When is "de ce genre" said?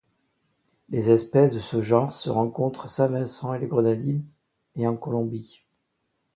1.53-2.11